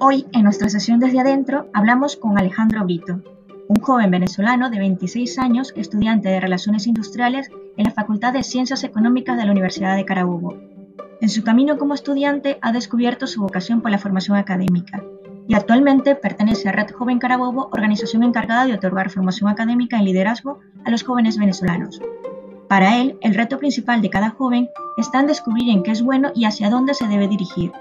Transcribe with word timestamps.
Hoy, 0.00 0.26
en 0.32 0.44
nuestra 0.44 0.68
sesión 0.68 1.00
Desde 1.00 1.18
Adentro, 1.18 1.66
hablamos 1.72 2.16
con 2.16 2.38
Alejandro 2.38 2.84
Brito, 2.84 3.20
un 3.66 3.80
joven 3.80 4.12
venezolano 4.12 4.70
de 4.70 4.78
26 4.78 5.40
años, 5.40 5.72
estudiante 5.74 6.28
de 6.28 6.38
Relaciones 6.38 6.86
Industriales 6.86 7.50
en 7.76 7.84
la 7.84 7.90
Facultad 7.90 8.32
de 8.32 8.44
Ciencias 8.44 8.84
Económicas 8.84 9.36
de 9.36 9.44
la 9.44 9.50
Universidad 9.50 9.96
de 9.96 10.04
Carabobo. 10.04 10.56
En 11.20 11.28
su 11.28 11.42
camino 11.42 11.78
como 11.78 11.94
estudiante 11.94 12.58
ha 12.62 12.70
descubierto 12.70 13.26
su 13.26 13.40
vocación 13.40 13.80
por 13.80 13.90
la 13.90 13.98
formación 13.98 14.36
académica 14.36 15.02
y 15.48 15.54
actualmente 15.54 16.14
pertenece 16.14 16.68
a 16.68 16.72
Red 16.72 16.92
Joven 16.92 17.18
Carabobo, 17.18 17.68
organización 17.72 18.22
encargada 18.22 18.66
de 18.66 18.74
otorgar 18.74 19.10
formación 19.10 19.50
académica 19.50 19.98
en 19.98 20.04
liderazgo 20.04 20.60
a 20.84 20.90
los 20.90 21.02
jóvenes 21.02 21.38
venezolanos. 21.38 22.00
Para 22.68 23.00
él, 23.00 23.18
el 23.20 23.34
reto 23.34 23.58
principal 23.58 24.00
de 24.00 24.10
cada 24.10 24.30
joven 24.30 24.68
está 24.96 25.18
en 25.18 25.26
descubrir 25.26 25.70
en 25.70 25.82
qué 25.82 25.90
es 25.90 26.02
bueno 26.02 26.30
y 26.36 26.44
hacia 26.44 26.70
dónde 26.70 26.94
se 26.94 27.08
debe 27.08 27.26
dirigir. 27.26 27.72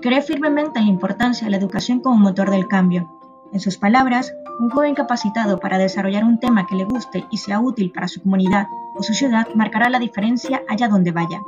Cree 0.00 0.22
firmemente 0.22 0.78
en 0.78 0.84
la 0.84 0.92
importancia 0.92 1.44
de 1.44 1.50
la 1.50 1.56
educación 1.56 2.00
como 2.00 2.16
motor 2.16 2.50
del 2.50 2.68
cambio. 2.68 3.10
En 3.52 3.58
sus 3.58 3.78
palabras, 3.78 4.32
un 4.60 4.70
joven 4.70 4.94
capacitado 4.94 5.58
para 5.58 5.78
desarrollar 5.78 6.22
un 6.22 6.38
tema 6.38 6.66
que 6.66 6.76
le 6.76 6.84
guste 6.84 7.24
y 7.30 7.38
sea 7.38 7.58
útil 7.58 7.90
para 7.90 8.06
su 8.06 8.22
comunidad 8.22 8.66
o 8.94 9.02
su 9.02 9.14
ciudad 9.14 9.48
marcará 9.54 9.88
la 9.88 9.98
diferencia 9.98 10.62
allá 10.68 10.88
donde 10.88 11.10
vaya. 11.10 11.40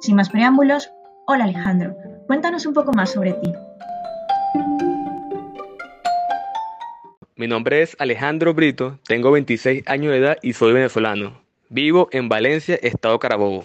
Sin 0.00 0.16
más 0.16 0.30
preámbulos, 0.30 0.92
hola 1.26 1.44
Alejandro, 1.44 1.96
cuéntanos 2.26 2.66
un 2.66 2.74
poco 2.74 2.92
más 2.92 3.10
sobre 3.10 3.32
ti. 3.32 3.52
Mi 7.34 7.48
nombre 7.48 7.82
es 7.82 7.96
Alejandro 7.98 8.54
Brito, 8.54 8.98
tengo 9.04 9.32
26 9.32 9.88
años 9.88 10.12
de 10.12 10.18
edad 10.18 10.38
y 10.42 10.52
soy 10.52 10.72
venezolano. 10.72 11.40
Vivo 11.68 12.08
en 12.12 12.28
Valencia, 12.28 12.76
Estado 12.76 13.18
Carabobo. 13.18 13.64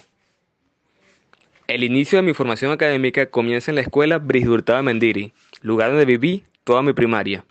El 1.67 1.83
inicio 1.83 2.17
de 2.17 2.23
mi 2.23 2.33
formación 2.33 2.71
académica 2.71 3.25
comienza 3.25 3.71
en 3.71 3.75
la 3.75 3.81
escuela 3.81 4.19
Bris 4.19 4.47
Mendiri, 4.83 5.33
lugar 5.61 5.89
donde 5.89 6.05
viví 6.05 6.45
toda 6.63 6.81
mi 6.81 6.93
primaria. 6.93 7.43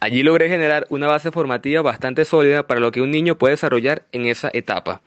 Allí 0.00 0.22
logré 0.22 0.48
generar 0.48 0.86
una 0.88 1.06
base 1.06 1.30
formativa 1.30 1.82
bastante 1.82 2.24
sólida 2.24 2.66
para 2.66 2.80
lo 2.80 2.92
que 2.92 3.02
un 3.02 3.10
niño 3.10 3.36
puede 3.36 3.52
desarrollar 3.52 4.06
en 4.12 4.24
esa 4.24 4.48
etapa. 4.54 5.02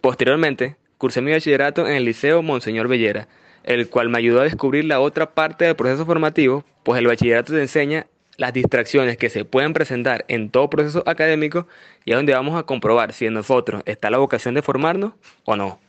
Posteriormente, 0.00 0.76
cursé 0.96 1.20
mi 1.20 1.32
bachillerato 1.32 1.84
en 1.84 1.94
el 1.96 2.04
Liceo 2.04 2.42
Monseñor 2.42 2.86
Bellera, 2.86 3.26
el 3.64 3.88
cual 3.88 4.08
me 4.08 4.18
ayudó 4.18 4.42
a 4.42 4.44
descubrir 4.44 4.84
la 4.84 5.00
otra 5.00 5.34
parte 5.34 5.64
del 5.64 5.74
proceso 5.74 6.06
formativo, 6.06 6.64
pues 6.84 7.00
el 7.00 7.08
bachillerato 7.08 7.54
te 7.54 7.60
enseña 7.60 8.06
las 8.36 8.52
distracciones 8.52 9.16
que 9.16 9.30
se 9.30 9.44
pueden 9.44 9.72
presentar 9.72 10.24
en 10.28 10.48
todo 10.48 10.70
proceso 10.70 11.02
académico 11.06 11.66
y 12.04 12.12
es 12.12 12.16
donde 12.16 12.34
vamos 12.34 12.56
a 12.56 12.62
comprobar 12.62 13.12
si 13.12 13.26
en 13.26 13.34
nosotros 13.34 13.82
está 13.84 14.10
la 14.10 14.18
vocación 14.18 14.54
de 14.54 14.62
formarnos 14.62 15.14
o 15.44 15.56
no. 15.56 15.80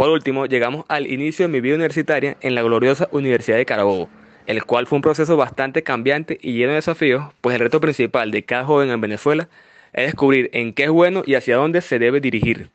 Por 0.00 0.08
último, 0.08 0.46
llegamos 0.46 0.86
al 0.88 1.06
inicio 1.08 1.44
de 1.44 1.52
mi 1.52 1.60
vida 1.60 1.74
universitaria 1.74 2.38
en 2.40 2.54
la 2.54 2.62
gloriosa 2.62 3.10
Universidad 3.12 3.58
de 3.58 3.66
Carabobo, 3.66 4.08
el 4.46 4.64
cual 4.64 4.86
fue 4.86 4.96
un 4.96 5.02
proceso 5.02 5.36
bastante 5.36 5.82
cambiante 5.82 6.38
y 6.40 6.54
lleno 6.54 6.70
de 6.70 6.76
desafíos, 6.76 7.26
pues 7.42 7.52
el 7.56 7.60
reto 7.60 7.82
principal 7.82 8.30
de 8.30 8.42
cada 8.42 8.64
joven 8.64 8.88
en 8.88 9.02
Venezuela 9.02 9.50
es 9.92 10.06
descubrir 10.06 10.48
en 10.54 10.72
qué 10.72 10.84
es 10.84 10.88
bueno 10.88 11.22
y 11.26 11.34
hacia 11.34 11.56
dónde 11.56 11.82
se 11.82 11.98
debe 11.98 12.22
dirigir. 12.22 12.70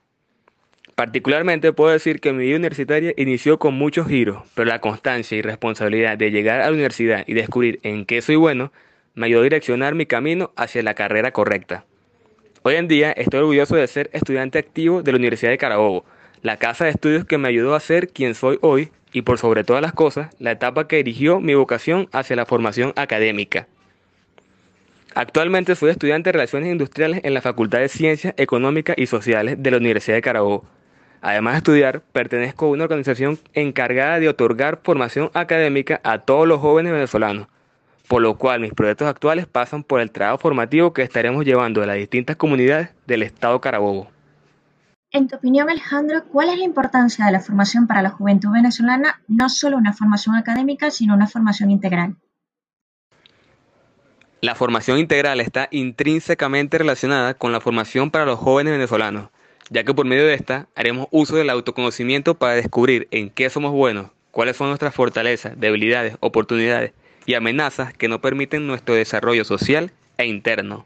Particularmente 0.94 1.73
puedo 1.73 1.92
decir 1.92 2.20
que 2.20 2.31
mi 2.31 2.46
vida 2.46 2.58
universitaria 2.58 3.12
inició 3.18 3.58
con 3.58 3.73
muchos 3.73 4.08
giros, 4.08 4.44
pero 4.53 4.70
la 4.70 4.80
constancia 4.80 5.36
y 5.36 5.42
responsabilidad 5.42 6.20
de 6.20 6.30
llegar 6.30 6.62
a 6.62 6.68
la 6.68 6.73
universidad 6.73 7.23
y 7.26 7.34
descubrir 7.34 7.80
en 7.81 8.06
qué 8.06 8.22
soy 8.22 8.36
bueno 8.36 8.72
me 9.16 9.26
ayudó 9.26 9.40
a 9.40 9.46
direccionar 9.46 9.96
mi 9.96 10.06
camino 10.06 10.53
hacia 10.58 10.84
la 10.84 10.94
carrera 10.94 11.31
correcta. 11.31 11.86
Hoy 12.62 12.76
en 12.76 12.88
día 12.88 13.12
estoy 13.14 13.40
orgulloso 13.40 13.76
de 13.78 13.88
ser 13.88 14.12
estudiante 14.14 14.59
activo 14.59 15.02
de 15.02 15.12
la 15.12 15.18
Universidad 15.18 15.50
de 15.50 15.58
Carabobo, 15.58 16.06
la 16.41 16.58
casa 16.58 16.86
de 16.86 16.91
estudios 16.91 17.25
que 17.25 17.38
me 17.38 17.47
ayudó 17.47 17.75
a 17.75 17.80
ser 17.80 18.09
quien 18.09 18.36
soy 18.36 18.58
hoy 18.61 18.89
y 19.11 19.22
por 19.22 19.38
sobre 19.38 19.64
todas 19.64 19.81
las 19.81 19.94
cosas, 19.94 20.36
la 20.39 20.52
etapa 20.52 20.88
que 20.88 20.97
dirigió 20.97 21.39
mi 21.39 21.55
vocación 21.55 22.09
hacia 22.11 22.36
la 22.36 22.45
formación 22.45 22.94
académica. 22.95 23.67
Actualmente 25.13 25.75
soy 25.75 25.91
estudiante 25.91 26.28
de 26.28 26.34
Relaciones 26.34 26.69
Industriales 26.69 27.22
en 27.23 27.34
la 27.34 27.41
Facultad 27.41 27.79
de 27.79 27.88
Ciencias 27.88 28.34
Económicas 28.35 28.97
y 29.00 29.06
Sociales 29.06 29.56
de 29.57 29.72
la 29.72 29.78
Universidad 29.78 30.18
de 30.18 30.22
Carabobo. 30.22 30.66
Además 31.22 31.53
de 31.53 31.57
estudiar, 31.59 32.01
pertenezco 32.12 32.66
a 32.66 32.69
una 32.69 32.84
organización 32.84 33.40
encargada 33.53 34.19
de 34.19 34.28
otorgar 34.28 34.81
formación 34.84 35.31
académica 35.34 36.02
a 36.03 36.19
todos 36.19 36.46
los 36.46 36.59
jóvenes 36.59 36.91
venezolanos, 36.91 37.47
por 38.09 38.22
lo 38.22 38.38
cual 38.38 38.59
mis 38.59 38.73
proyectos 38.73 39.07
actuales 39.07 39.47
pasan 39.47 39.84
por 39.84 40.02
el 40.02 40.12
trabajo 40.12 40.40
formativo 40.40 40.91
que 40.91 41.03
estaremos 41.03 41.46
llevando 41.46 41.81
a 41.81 41.85
las 41.85 41.96
distintas 41.96 42.35
comunidades 42.35 42.90
del 43.07 43.23
Estado 43.23 43.62
Carabobo. 43.62 44.12
En 45.11 45.27
tu 45.27 45.35
opinión, 45.38 45.69
Alejandro, 45.69 46.25
¿cuál 46.25 46.49
es 46.49 46.57
la 46.57 46.66
importancia 46.66 47.25
de 47.25 47.31
la 47.31 47.39
formación 47.39 47.88
para 47.88 48.01
la 48.01 48.09
juventud 48.09 48.51
venezolana, 48.51 49.21
no 49.27 49.49
solo 49.49 49.77
una 49.77 49.93
formación 49.93 50.35
académica, 50.35 50.91
sino 50.91 51.13
una 51.13 51.27
formación 51.27 51.71
integral? 51.71 52.17
La 54.41 54.55
formación 54.55 54.99
integral 54.99 55.39
está 55.39 55.67
intrínsecamente 55.71 56.77
relacionada 56.77 57.33
con 57.33 57.51
la 57.51 57.61
formación 57.61 58.11
para 58.11 58.25
los 58.25 58.38
jóvenes 58.38 58.73
venezolanos, 58.73 59.29
ya 59.69 59.83
que 59.83 59.93
por 59.93 60.05
medio 60.05 60.27
de 60.27 60.33
esta 60.33 60.67
haremos 60.75 61.07
uso 61.11 61.35
del 61.35 61.49
autoconocimiento 61.49 62.35
para 62.35 62.53
descubrir 62.53 63.07
en 63.11 63.29
qué 63.29 63.49
somos 63.49 63.72
buenos, 63.72 64.11
cuáles 64.31 64.57
son 64.57 64.67
nuestras 64.67 64.93
fortalezas, 64.93 65.59
debilidades, 65.59 66.17
oportunidades 66.19 66.93
y 67.25 67.33
amenazas 67.33 67.93
que 67.93 68.07
no 68.07 68.22
permiten 68.22 68.67
nuestro 68.67 68.93
desarrollo 68.95 69.45
social 69.45 69.91
e 70.17 70.25
interno. 70.25 70.85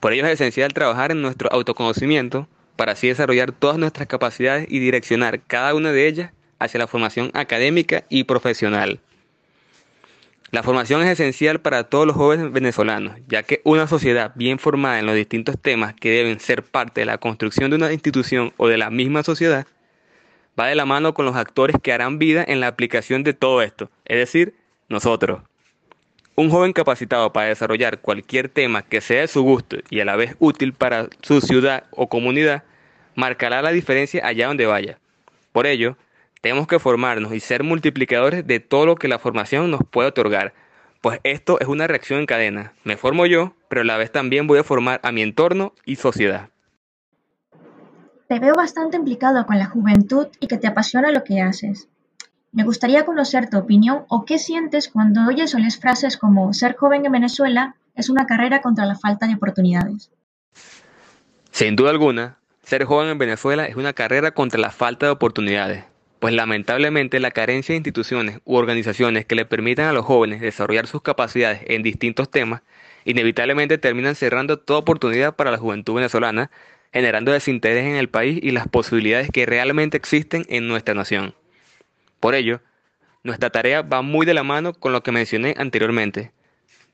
Por 0.00 0.12
ello 0.12 0.24
es 0.26 0.32
esencial 0.32 0.72
trabajar 0.72 1.10
en 1.10 1.22
nuestro 1.22 1.52
autoconocimiento 1.52 2.48
para 2.76 2.92
así 2.92 3.08
desarrollar 3.08 3.52
todas 3.52 3.78
nuestras 3.78 4.06
capacidades 4.06 4.66
y 4.70 4.78
direccionar 4.78 5.40
cada 5.40 5.74
una 5.74 5.92
de 5.92 6.06
ellas 6.06 6.32
hacia 6.58 6.78
la 6.78 6.86
formación 6.86 7.30
académica 7.34 8.04
y 8.08 8.24
profesional. 8.24 9.00
La 10.52 10.62
formación 10.62 11.02
es 11.02 11.08
esencial 11.08 11.60
para 11.60 11.84
todos 11.84 12.06
los 12.06 12.14
jóvenes 12.14 12.52
venezolanos, 12.52 13.16
ya 13.26 13.42
que 13.42 13.60
una 13.64 13.88
sociedad 13.88 14.32
bien 14.36 14.58
formada 14.58 15.00
en 15.00 15.06
los 15.06 15.16
distintos 15.16 15.60
temas 15.60 15.94
que 15.94 16.10
deben 16.10 16.38
ser 16.38 16.62
parte 16.62 17.00
de 17.00 17.06
la 17.06 17.18
construcción 17.18 17.70
de 17.70 17.76
una 17.76 17.92
institución 17.92 18.52
o 18.56 18.68
de 18.68 18.78
la 18.78 18.90
misma 18.90 19.24
sociedad, 19.24 19.66
va 20.58 20.68
de 20.68 20.76
la 20.76 20.86
mano 20.86 21.14
con 21.14 21.26
los 21.26 21.36
actores 21.36 21.76
que 21.82 21.92
harán 21.92 22.18
vida 22.18 22.44
en 22.46 22.60
la 22.60 22.68
aplicación 22.68 23.24
de 23.24 23.34
todo 23.34 23.60
esto, 23.60 23.90
es 24.04 24.18
decir, 24.18 24.54
nosotros. 24.88 25.42
Un 26.36 26.50
joven 26.50 26.74
capacitado 26.74 27.32
para 27.32 27.48
desarrollar 27.48 28.00
cualquier 28.00 28.50
tema 28.50 28.82
que 28.82 29.00
sea 29.00 29.22
de 29.22 29.28
su 29.28 29.42
gusto 29.42 29.78
y 29.88 30.00
a 30.00 30.04
la 30.04 30.16
vez 30.16 30.36
útil 30.38 30.74
para 30.74 31.08
su 31.22 31.40
ciudad 31.40 31.84
o 31.90 32.08
comunidad, 32.08 32.62
marcará 33.14 33.62
la 33.62 33.72
diferencia 33.72 34.26
allá 34.26 34.48
donde 34.48 34.66
vaya. 34.66 34.98
Por 35.52 35.66
ello, 35.66 35.96
tenemos 36.42 36.66
que 36.66 36.78
formarnos 36.78 37.32
y 37.32 37.40
ser 37.40 37.62
multiplicadores 37.62 38.46
de 38.46 38.60
todo 38.60 38.84
lo 38.84 38.96
que 38.96 39.08
la 39.08 39.18
formación 39.18 39.70
nos 39.70 39.80
puede 39.90 40.08
otorgar, 40.08 40.52
pues 41.00 41.20
esto 41.22 41.58
es 41.60 41.68
una 41.68 41.86
reacción 41.86 42.20
en 42.20 42.26
cadena. 42.26 42.74
Me 42.84 42.96
formo 42.96 43.24
yo, 43.26 43.54
pero 43.68 43.80
a 43.80 43.84
la 43.84 43.96
vez 43.96 44.12
también 44.12 44.46
voy 44.46 44.58
a 44.58 44.64
formar 44.64 45.00
a 45.02 45.12
mi 45.12 45.22
entorno 45.22 45.72
y 45.84 45.96
sociedad. 45.96 46.50
Te 48.28 48.40
veo 48.40 48.54
bastante 48.54 48.96
implicado 48.96 49.46
con 49.46 49.58
la 49.58 49.66
juventud 49.66 50.26
y 50.40 50.48
que 50.48 50.58
te 50.58 50.66
apasiona 50.66 51.12
lo 51.12 51.22
que 51.22 51.40
haces. 51.40 51.88
Me 52.52 52.64
gustaría 52.64 53.04
conocer 53.04 53.50
tu 53.50 53.58
opinión 53.58 54.04
o 54.08 54.24
qué 54.24 54.38
sientes 54.38 54.88
cuando 54.88 55.26
oyes 55.26 55.54
o 55.54 55.58
lees 55.58 55.78
frases 55.78 56.16
como 56.16 56.52
ser 56.52 56.76
joven 56.76 57.04
en 57.04 57.12
Venezuela 57.12 57.76
es 57.94 58.08
una 58.08 58.26
carrera 58.26 58.60
contra 58.60 58.86
la 58.86 58.94
falta 58.94 59.26
de 59.26 59.34
oportunidades. 59.34 60.10
Sin 61.50 61.76
duda 61.76 61.90
alguna, 61.90 62.38
ser 62.62 62.84
joven 62.84 63.08
en 63.08 63.18
Venezuela 63.18 63.66
es 63.66 63.76
una 63.76 63.92
carrera 63.92 64.32
contra 64.32 64.60
la 64.60 64.70
falta 64.70 65.06
de 65.06 65.12
oportunidades, 65.12 65.84
pues 66.18 66.34
lamentablemente 66.34 67.20
la 67.20 67.30
carencia 67.30 67.72
de 67.72 67.78
instituciones 67.78 68.40
u 68.44 68.56
organizaciones 68.56 69.24
que 69.24 69.34
le 69.34 69.46
permitan 69.46 69.86
a 69.86 69.92
los 69.92 70.04
jóvenes 70.04 70.40
desarrollar 70.40 70.86
sus 70.86 71.02
capacidades 71.02 71.62
en 71.66 71.82
distintos 71.82 72.30
temas 72.30 72.62
inevitablemente 73.06 73.78
terminan 73.78 74.14
cerrando 74.14 74.58
toda 74.58 74.80
oportunidad 74.80 75.36
para 75.36 75.50
la 75.50 75.58
juventud 75.58 75.94
venezolana, 75.94 76.50
generando 76.92 77.32
desinterés 77.32 77.86
en 77.86 77.96
el 77.96 78.08
país 78.08 78.38
y 78.42 78.50
las 78.50 78.68
posibilidades 78.68 79.30
que 79.30 79.46
realmente 79.46 79.96
existen 79.96 80.44
en 80.48 80.68
nuestra 80.68 80.94
nación. 80.94 81.34
Por 82.20 82.34
ello, 82.34 82.60
nuestra 83.22 83.50
tarea 83.50 83.82
va 83.82 84.02
muy 84.02 84.24
de 84.26 84.34
la 84.34 84.44
mano 84.44 84.72
con 84.72 84.92
lo 84.92 85.02
que 85.02 85.12
mencioné 85.12 85.54
anteriormente. 85.58 86.32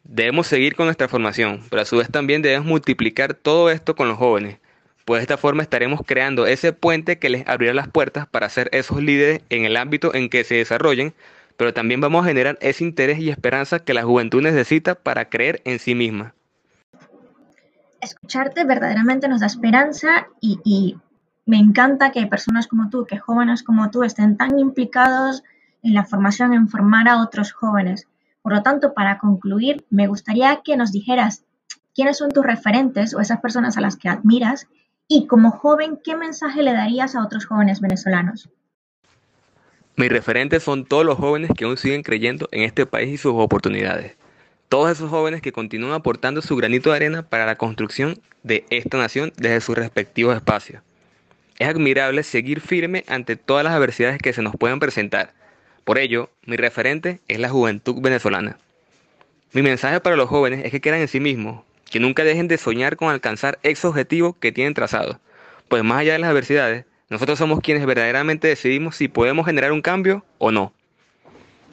Debemos 0.05 0.47
seguir 0.47 0.75
con 0.75 0.87
nuestra 0.87 1.09
formación, 1.09 1.63
pero 1.71 1.83
a 1.83 1.85
su 1.85 1.97
vez 1.97 2.11
también 2.11 2.43
debemos 2.43 2.67
multiplicar 2.67 3.35
todo 3.35 3.71
esto 3.71 3.95
con 3.95 4.09
los 4.09 4.19
jóvenes, 4.19 4.59
pues 5.05 5.21
de 5.21 5.23
esta 5.23 5.37
forma 5.37 5.63
estaremos 5.63 6.01
creando 6.05 6.47
ese 6.47 6.73
puente 6.73 7.19
que 7.19 7.29
les 7.29 7.47
abrirá 7.47 7.75
las 7.75 7.89
puertas 7.89 8.27
para 8.27 8.49
ser 8.49 8.69
esos 8.73 9.03
líderes 9.03 9.43
en 9.51 9.65
el 9.65 9.77
ámbito 9.77 10.15
en 10.15 10.29
que 10.29 10.45
se 10.45 10.57
desarrollen, 10.57 11.15
pero 11.57 11.75
también 11.75 12.01
vamos 12.01 12.25
a 12.25 12.29
generar 12.29 12.59
ese 12.61 12.85
interés 12.85 13.19
y 13.19 13.31
esperanza 13.31 13.81
que 13.81 13.95
la 13.95 14.03
juventud 14.03 14.43
necesita 14.43 14.95
para 14.95 15.29
creer 15.29 15.61
en 15.65 15.79
sí 15.79 15.95
misma. 15.95 16.35
Escucharte 18.01 18.65
verdaderamente 18.65 19.29
nos 19.29 19.41
da 19.41 19.47
esperanza 19.47 20.29
y, 20.41 20.59
y 20.65 20.97
me 21.45 21.59
encanta 21.59 22.13
que 22.13 22.27
personas 22.27 22.67
como 22.67 22.89
tú, 22.91 23.05
que 23.05 23.19
jóvenes 23.19 23.63
como 23.63 23.91
tú 23.91 24.05
estén 24.05 24.37
tan 24.37 24.59
implicados 24.59 25.43
en 25.83 25.95
la 25.95 26.05
formación, 26.05 26.55
en 26.55 26.69
formar 26.69 27.09
a 27.09 27.21
otros 27.21 27.53
jóvenes. 27.53 28.07
Por 28.43 28.53
lo 28.53 28.63
tanto, 28.63 28.95
para 28.95 29.19
concluir, 29.19 29.85
me 29.91 30.07
gustaría 30.07 30.61
que 30.65 30.77
nos 30.77 30.93
dijeras 30.93 31.45
quiénes 31.95 32.19
son 32.19 32.31
tus 32.31 32.45
referentes 32.45 33.15
o 33.15 33.21
esas 33.21 33.41
personas 33.41 33.77
a 33.77 33.81
las 33.81 33.97
que 33.97 34.09
admiras 34.09 34.69
y 35.09 35.27
como 35.27 35.51
joven, 35.51 35.99
¿qué 36.03 36.17
mensaje 36.17 36.63
le 36.63 36.73
darías 36.73 37.15
a 37.15 37.25
otros 37.25 37.45
jóvenes 37.45 37.81
venezolanos? 37.81 38.49
Mis 39.97 40.09
referentes 40.09 40.63
son 40.63 40.87
todos 40.87 41.05
los 41.05 41.19
jóvenes 41.19 41.51
que 41.57 41.65
aún 41.65 41.77
siguen 41.77 42.03
creyendo 42.03 42.49
en 42.51 42.63
este 42.63 42.87
país 42.87 43.13
y 43.13 43.19
sus 43.19 43.35
oportunidades. 43.35 44.17
Todos 44.69 44.91
esos 44.91 45.11
jóvenes 45.11 45.43
que 45.43 45.53
continúan 45.53 45.93
aportando 45.93 46.41
su 46.41 46.57
granito 46.57 46.91
de 46.91 46.97
arena 46.97 47.23
para 47.23 47.45
la 47.45 47.57
construcción 47.57 48.19
de 48.43 48.65
esta 48.71 48.97
nación 48.97 49.33
desde 49.37 49.61
sus 49.61 49.77
respectivos 49.77 50.35
espacios. 50.35 50.83
Es 51.63 51.69
admirable 51.69 52.25
seguir 52.25 52.61
firme 52.61 53.05
ante 53.07 53.37
todas 53.37 53.63
las 53.63 53.73
adversidades 53.73 54.19
que 54.19 54.33
se 54.33 54.43
nos 54.43 54.57
puedan 54.57 54.81
presentar. 54.81 55.33
Por 55.85 55.97
ello, 55.97 56.29
mi 56.45 56.57
referente 56.57 57.21
es 57.29 57.39
la 57.39 57.51
juventud 57.51 58.03
venezolana. 58.03 58.59
Mi 59.53 59.63
mensaje 59.63 60.01
para 60.01 60.17
los 60.17 60.29
jóvenes 60.29 60.65
es 60.65 60.73
que 60.73 60.81
crean 60.81 61.01
en 61.01 61.07
sí 61.07 61.21
mismos, 61.21 61.63
que 61.89 62.01
nunca 62.01 62.25
dejen 62.25 62.49
de 62.49 62.59
soñar 62.59 62.97
con 62.97 63.11
alcanzar 63.11 63.61
esos 63.63 63.91
objetivos 63.91 64.35
que 64.41 64.51
tienen 64.51 64.75
trazados, 64.75 65.19
pues 65.69 65.85
más 65.85 66.01
allá 66.01 66.15
de 66.15 66.19
las 66.19 66.31
adversidades, 66.31 66.85
nosotros 67.09 67.39
somos 67.39 67.61
quienes 67.61 67.87
verdaderamente 67.87 68.49
decidimos 68.49 68.97
si 68.97 69.07
podemos 69.07 69.47
generar 69.47 69.71
un 69.71 69.83
cambio 69.83 70.25
o 70.39 70.51
no. 70.51 70.75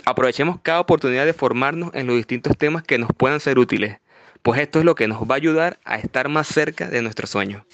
Aprovechemos 0.05 0.59
cada 0.61 0.81
oportunidad 0.81 1.25
de 1.25 1.33
formarnos 1.33 1.89
en 1.95 2.05
los 2.05 2.15
distintos 2.15 2.55
temas 2.55 2.83
que 2.83 2.99
nos 2.99 3.09
puedan 3.17 3.39
ser 3.39 3.57
útiles, 3.57 3.97
pues 4.43 4.61
esto 4.61 4.77
es 4.77 4.85
lo 4.85 4.93
que 4.93 5.07
nos 5.07 5.23
va 5.23 5.33
a 5.33 5.37
ayudar 5.37 5.79
a 5.83 5.95
estar 5.95 6.29
más 6.29 6.45
cerca 6.45 6.89
de 6.89 7.01
nuestro 7.01 7.25
sueño. 7.25 7.65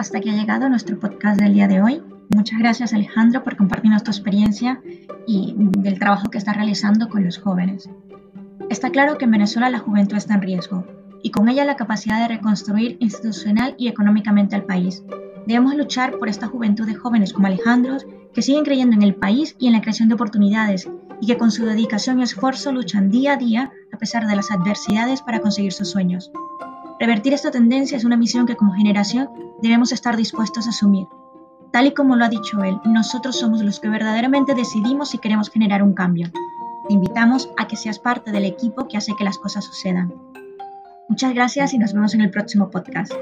Hasta 0.00 0.16
aquí 0.16 0.30
ha 0.30 0.32
llegado 0.32 0.66
nuestro 0.70 0.98
podcast 0.98 1.38
del 1.38 1.52
día 1.52 1.68
de 1.68 1.82
hoy. 1.82 2.02
Muchas 2.30 2.58
gracias 2.58 2.94
Alejandro 2.94 3.44
por 3.44 3.58
compartirnos 3.58 4.02
tu 4.02 4.10
experiencia 4.10 4.80
y 5.26 5.54
del 5.58 5.98
trabajo 5.98 6.30
que 6.30 6.38
estás 6.38 6.56
realizando 6.56 7.10
con 7.10 7.22
los 7.22 7.36
jóvenes. 7.36 7.90
Está 8.70 8.88
claro 8.88 9.18
que 9.18 9.26
en 9.26 9.32
Venezuela 9.32 9.68
la 9.68 9.78
juventud 9.78 10.16
está 10.16 10.32
en 10.36 10.40
riesgo, 10.40 10.86
y 11.22 11.30
con 11.30 11.50
ella 11.50 11.66
la 11.66 11.76
capacidad 11.76 12.18
de 12.18 12.34
reconstruir 12.34 12.96
institucional 13.00 13.74
y 13.76 13.88
económicamente 13.88 14.56
al 14.56 14.64
país. 14.64 15.04
Debemos 15.46 15.74
luchar 15.74 16.18
por 16.18 16.30
esta 16.30 16.46
juventud 16.46 16.86
de 16.86 16.94
jóvenes 16.94 17.34
como 17.34 17.48
Alejandro 17.48 17.98
que 18.32 18.40
siguen 18.40 18.64
creyendo 18.64 18.96
en 18.96 19.02
el 19.02 19.16
país 19.16 19.54
y 19.58 19.66
en 19.66 19.74
la 19.74 19.82
creación 19.82 20.08
de 20.08 20.14
oportunidades 20.14 20.88
y 21.20 21.26
que 21.26 21.36
con 21.36 21.50
su 21.50 21.66
dedicación 21.66 22.20
y 22.20 22.22
esfuerzo 22.22 22.72
luchan 22.72 23.10
día 23.10 23.34
a 23.34 23.36
día 23.36 23.72
a 23.92 23.98
pesar 23.98 24.26
de 24.26 24.34
las 24.34 24.50
adversidades 24.50 25.20
para 25.20 25.40
conseguir 25.40 25.74
sus 25.74 25.90
sueños. 25.90 26.32
Revertir 27.00 27.32
esta 27.32 27.50
tendencia 27.50 27.96
es 27.96 28.04
una 28.04 28.18
misión 28.18 28.44
que 28.44 28.56
como 28.56 28.74
generación 28.74 29.30
debemos 29.62 29.90
estar 29.90 30.18
dispuestos 30.18 30.66
a 30.66 30.68
asumir. 30.68 31.06
Tal 31.72 31.86
y 31.86 31.94
como 31.94 32.14
lo 32.14 32.26
ha 32.26 32.28
dicho 32.28 32.62
él, 32.62 32.78
nosotros 32.84 33.38
somos 33.38 33.62
los 33.62 33.80
que 33.80 33.88
verdaderamente 33.88 34.54
decidimos 34.54 35.08
si 35.08 35.18
queremos 35.18 35.48
generar 35.48 35.82
un 35.82 35.94
cambio. 35.94 36.28
Te 36.86 36.92
invitamos 36.92 37.48
a 37.56 37.66
que 37.66 37.76
seas 37.76 37.98
parte 37.98 38.32
del 38.32 38.44
equipo 38.44 38.86
que 38.86 38.98
hace 38.98 39.14
que 39.16 39.24
las 39.24 39.38
cosas 39.38 39.64
sucedan. 39.64 40.12
Muchas 41.08 41.32
gracias 41.32 41.72
y 41.72 41.78
nos 41.78 41.94
vemos 41.94 42.12
en 42.12 42.20
el 42.20 42.30
próximo 42.30 42.68
podcast. 42.70 43.14